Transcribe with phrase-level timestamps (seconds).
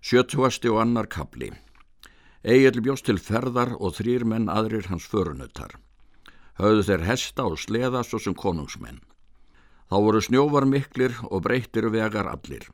[0.00, 1.50] Sjötuasti og annar kapli.
[2.46, 5.74] Egil bjóst til ferðar og þrýr menn aðrir hans förunötar.
[6.58, 9.00] Höfðu þeir hesta og sleða svo sem konungsmenn.
[9.90, 12.68] Þá voru snjóvar miklir og breyttir vegar allir.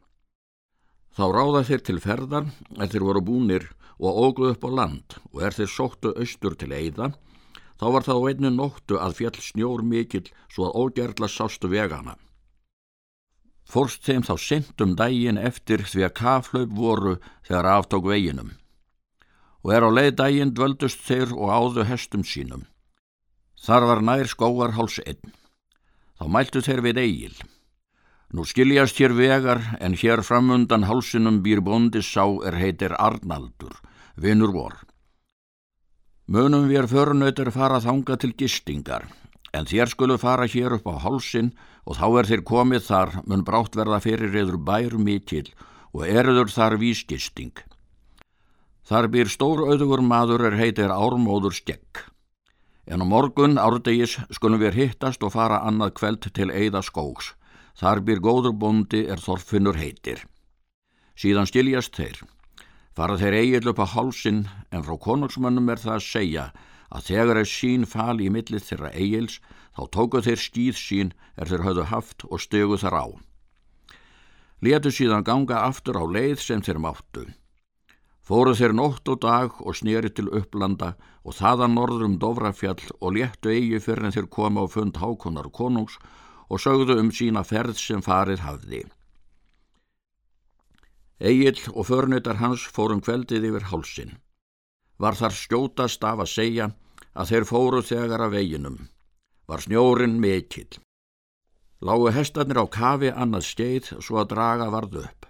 [1.15, 2.47] Þá ráða þeir til ferðar
[2.77, 3.69] er þeir voru búnir
[4.03, 7.13] og ógluð upp á land og er þeir sóttu austur til eiða,
[7.79, 12.17] þá var það á einu nóttu að fjall snjór mikill svo að ógerðla sástu vegana.
[13.65, 18.53] Fórst þeim þá sendum dægin eftir því að kaflaup voru þegar aftók veginum.
[19.65, 22.67] Og er á leið dægin dvöldust þeir og áðu hestum sínum.
[23.65, 25.33] Þar var nær skóarháls einn.
[26.21, 27.37] Þá mæltu þeir við eigil.
[28.35, 33.79] Nú skiljast hér vegar en hér framundan hálsinum býr bóndi sá er heitir Arnaldur,
[34.17, 34.77] vinnur vor.
[36.29, 39.09] Munum við förunautur fara þanga til gistingar
[39.55, 41.53] en þér skulu fara hér upp á hálsin
[41.87, 45.47] og þá er þér komið þar mun brátt verða fyrir eður bær mikill
[45.95, 47.55] og erður þar vísgisting.
[48.85, 52.03] Þar býr stór auðugur maður er heitir Ármóður Skegg.
[52.85, 57.33] En á morgun árdegis skulum við hittast og fara annað kveld til Eida skóks.
[57.79, 60.21] Þar býr góður bondi er Þorfinnur heitir.
[61.17, 62.21] Síðan stiljast þeir.
[62.95, 66.45] Fara þeir eigil upp á hálsin en frá konungsmönnum er það að segja
[66.91, 69.39] að þegar er sín fal í millið þeirra eigils
[69.77, 73.07] þá tóku þeir skýð sín er þeir höfðu haft og stegu þar á.
[74.65, 77.25] Letu síðan ganga aftur á leið sem þeir máttu.
[78.25, 83.17] Fóru þeir nótt og dag og snýri til upplanda og þaðan norður um Dóvrafjall og
[83.17, 85.99] léttu eigi fyrir en þeir koma á fund hákonar konungs
[86.49, 88.85] og sögðu um sína ferð sem farið hafði.
[91.21, 94.17] Egil og förnutar hans fórum kveldið yfir hálsin.
[94.99, 96.71] Var þar skjótast af að segja
[97.15, 98.79] að þeir fóru þegar að veginum.
[99.49, 100.81] Var snjórin mikill.
[101.85, 105.27] Lágu hestarnir á kafi annað skeið svo að draga varð upp.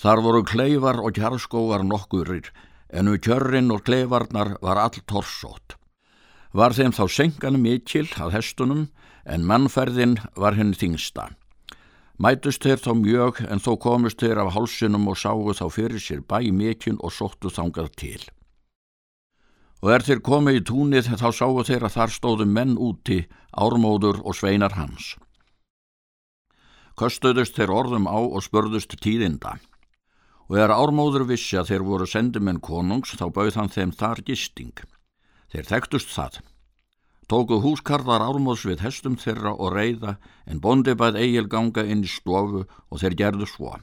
[0.00, 2.50] Þar voru kleifar og kjarskógar nokkurir
[2.90, 5.76] en um kjörrin og kleifarnar var all torsótt.
[6.52, 8.88] Var þeim þá sengan mikill að hestunum
[9.24, 11.28] en mannferðin var henni þingsta.
[12.20, 16.20] Mætust þeir þá mjög en þó komust þeir af hálsinum og sáu þá fyrir sér
[16.20, 18.20] bæ mikinn og sóttu þangað til.
[19.80, 23.22] Og er þeir komið í túnið þá sáu þeir að þar stóðu menn úti,
[23.56, 25.14] ármóður og sveinar hans.
[27.00, 29.56] Köstuðust þeir orðum á og spörðust tíðinda.
[30.52, 34.76] Og er ármóður vissi að þeir voru sendimenn konungs þá bauð hann þeim þar gisting.
[35.48, 36.42] Þeir þekktust það
[37.30, 40.16] tóku húskarðar ármóðs við hestum þeirra og reyða
[40.50, 43.76] en bondi bæð Egil ganga inn í stofu og þeir gerðu svo.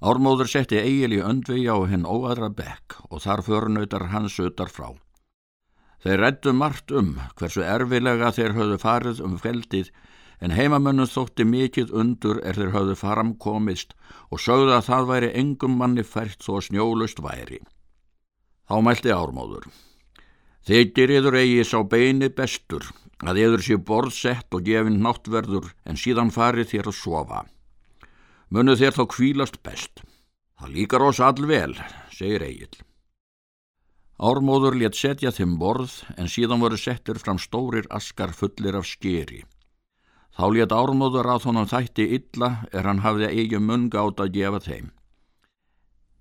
[0.00, 4.92] Ármóður setti Egil í öndvegi á henn óaðra bekk og þar förnautar hans utar frá.
[6.00, 9.90] Þeir rættu margt um hversu erfilega þeir höfðu farið um feldið
[10.40, 13.92] en heimamönnum þótti mikið undur er þeir höfðu faramkomist
[14.32, 17.60] og sögðu að það væri engum manni fært þó snjólust væri.
[18.68, 19.68] Þá mælti Ármóður.
[20.68, 22.84] Þykir yður eigi sá beini bestur
[23.24, 27.40] að yður sé borðsett og gefin náttverður en síðan farið þér að sofa.
[28.50, 30.02] Munu þér þá kvílast best.
[30.60, 31.76] Það líkar oss allvel,
[32.12, 32.80] segir Egil.
[34.20, 39.44] Ármóður létt setja þeim borð en síðan voru settir fram stórir askar fullir af skeri.
[40.36, 44.92] Þá létt Ármóður að honum þætti illa er hann hafði eigi mungátt að gefa þeim.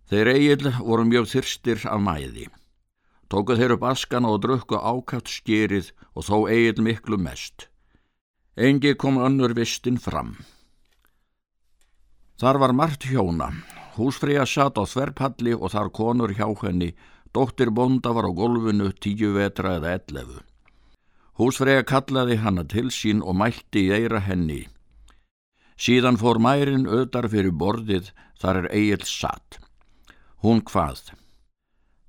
[0.09, 2.47] Þeir Egil voru mjög þyrstir af mæði.
[3.29, 7.67] Tóku þeir upp askana og drukku ákatt skýrið og þó eigin miklu mest.
[8.57, 10.33] Engi kom önnur vistin fram.
[12.41, 13.51] Þar var margt hjóna.
[13.99, 16.95] Húsfreyja satt á þverpalli og þar konur hjá henni.
[17.35, 20.41] Dóttir bonda var á golfinu tíu vetra eða ellefu.
[21.37, 24.65] Húsfreyja kallaði hanna til sín og mælti í eira henni.
[25.79, 28.09] Síðan fór mærin öðar fyrir borðið
[28.41, 29.61] þar er eigil satt.
[30.41, 31.13] Hún hvaðð.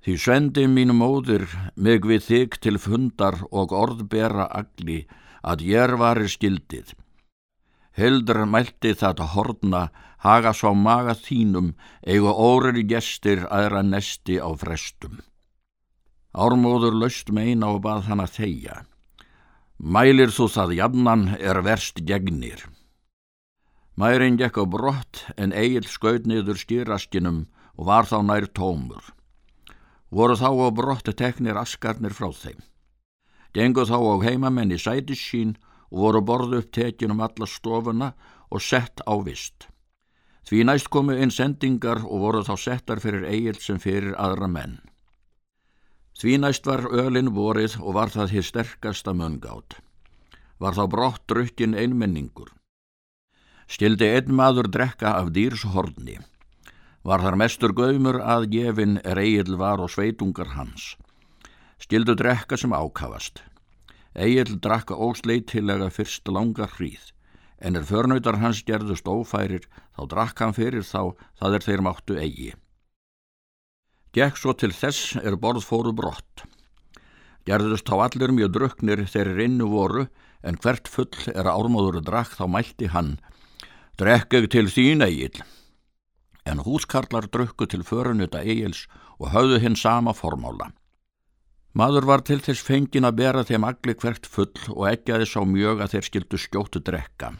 [0.01, 1.43] Því svendi mín móður
[1.77, 5.03] mig við þig til fundar og orðbera agli
[5.45, 6.95] að ég varir skildið.
[7.93, 9.83] Heldur mælti þetta horna,
[10.25, 15.21] haga svo maga þínum, eigu órir gestir aðra nesti á frestum.
[16.33, 18.81] Ármóður löst meina og bað hann að þeia.
[19.77, 22.65] Mælir þú það jannan er verst gegnir.
[23.93, 27.43] Mærin gekk á brott en eigil skaut niður skýraskinum
[27.77, 29.11] og var þá nær tómur
[30.11, 32.59] voru þá á brottu teknir askarnir frá þeim.
[33.55, 35.55] Gengu þá á heimamenn í sætis sín
[35.91, 38.13] og voru borðu upp tekin um alla stofuna
[38.51, 39.67] og sett á vist.
[40.47, 44.79] Því næst komu inn sendingar og voru þá settar fyrir eigil sem fyrir aðra menn.
[46.19, 49.79] Því næst var ölin vorið og var það hér sterkasta mungátt.
[50.59, 52.51] Var þá brott drukkin einmenningur.
[53.71, 56.19] Stildi einn maður drekka af dýrshorni.
[57.01, 60.95] Var þar mestur göymur að gefin Egil var og sveitungar hans.
[61.81, 63.41] Skildu drekka sem ákavast.
[64.13, 67.09] Egil drakka ósleitilega fyrst langar hríð,
[67.57, 69.65] en er förnautar hans gerðust ófærir,
[69.97, 72.51] þá drakk hann fyrir þá, það er þeir máttu eigi.
[74.13, 76.43] Gekk svo til þess er borð fóru brott.
[77.49, 80.05] Gerðust þá allir mjög druknir þeir innu voru,
[80.45, 83.15] en hvert full er ármáður drakk þá mælti hann,
[83.97, 85.41] Drekkeg til þín Egil
[86.51, 88.85] en húskarlar drukku til förunuta Egils
[89.17, 90.71] og höfðu hinn sama formála.
[91.73, 95.85] Maður var til þess fengin að bera þeim agli hvert full og eggjaði sá mjög
[95.85, 97.31] að þeir skildu skjóttu drekka.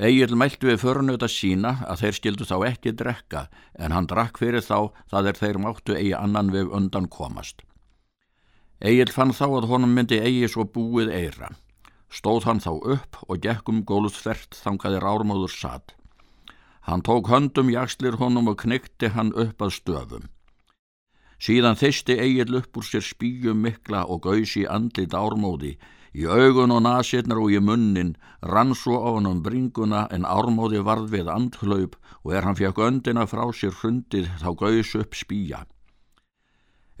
[0.00, 3.46] Egil mæltu við förunuta sína að þeir skildu þá ekki drekka
[3.76, 7.64] en hann drakk fyrir þá það er þeir máttu eigi annan við undan komast.
[8.80, 11.50] Egil fann þá að honum myndi eigi svo búið eira.
[12.08, 15.92] Stóð hann þá upp og gekkum góluðsvert þangaði rármáður satt.
[16.88, 20.28] Hann tók höndum jakslir honum og knekti hann upp að stöfum.
[21.40, 25.76] Síðan þeisti eigil upp úr sér spíjum mikla og gausi andlit ármóði,
[26.12, 30.82] í augun og nasirnar og í munnin, rann svo á hann um bringuna en ármóði
[30.84, 35.64] varð við andhlaup og er hann fekk öndina frá sér hrundið þá gaus upp spíja.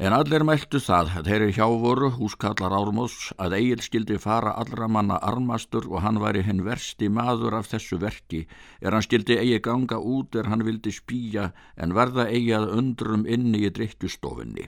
[0.00, 4.86] En allir mæltu það að þeirri hjá voru húskallar Ármóðs að Egil skildi fara allra
[4.88, 8.46] manna armastur og hann væri hinn versti maður af þessu verki
[8.80, 13.26] er hann skildi eigi ganga út er hann vildi spýja en verða eigi að undrum
[13.28, 14.64] inni í drikkjustofunni.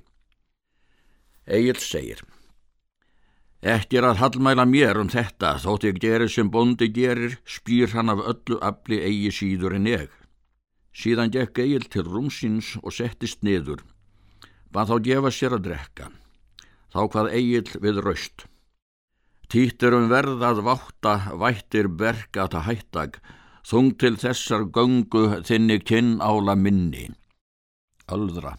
[1.49, 2.21] Egil segir
[3.77, 8.21] Eftir að hallmæla mér um þetta þótt ég gerir sem bondi gerir spýr hann af
[8.35, 10.13] öllu afli eigi síður en ég.
[10.93, 13.81] Síðan gekk Egil til rúmsins og settist niður
[14.73, 16.09] bað þá gefa sér að drekka.
[16.93, 18.47] Þá hvað eigil við raust.
[19.53, 23.19] Týttir um verð að vátta, vættir berga að hættak,
[23.69, 27.11] þung til þessar göngu þinni kinn ála minni.
[28.09, 28.57] Öldra.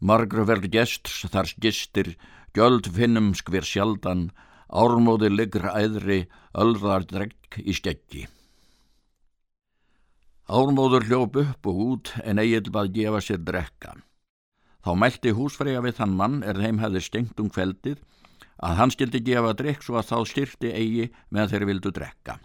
[0.00, 2.16] Margra verð gests þar gistir,
[2.54, 4.32] gjöld finnum skver sjaldan,
[4.68, 8.26] ármóði liggra æðri, öldrar drekk í skeggi.
[10.46, 13.96] Ármóður hljóp upp og út en eigil bað gefa sér drekka.
[14.86, 17.96] Þá mælti húsfreyja við þann mann er þeim hefði stengt um kveldið
[18.62, 22.36] að hann skildi gefa drikk svo að þá styrti eigi með þeir vildu drekka.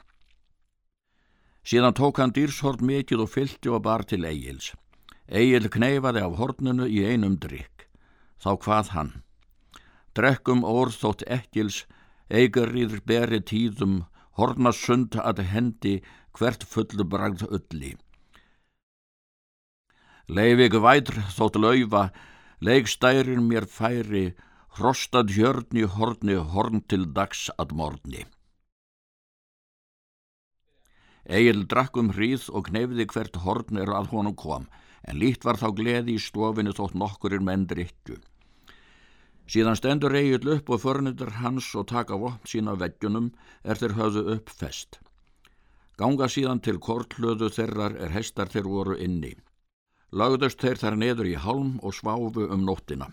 [1.61, 4.71] Síðan tók hann dýrshort mikið og fylti og bar til eigils.
[5.29, 7.85] Egil kneifaði af hornunu í einum drikk.
[8.41, 9.11] Þá hvað hann?
[10.17, 11.83] Drekkum orð þótt ekkils,
[12.33, 14.01] eigarriður beri tíðum,
[14.41, 15.99] hornasund að hendi
[16.33, 17.93] hvert fullu bragð ölli.
[20.25, 22.09] Leifig vætr þótt laufa,
[22.61, 24.35] leikstærin mér færi,
[24.77, 28.25] hrostad hjörni horni horn til dags að morni.
[31.25, 34.69] Egil drakkum hríð og knefði hvert horn er að honum kom,
[35.07, 38.19] en lít var þá gleði í stofinu þótt nokkurir menn drikju.
[39.51, 44.27] Síðan stendur Egil upp og förnundur hans og taka vopn sína veggjunum er þeir höfðu
[44.37, 45.01] upp fest.
[45.97, 49.33] Ganga síðan til kortlöðu þeirrar er hestar þeir voru inni.
[50.11, 53.07] Lagðust þeir þar neður í halm og sváfu um nóttina.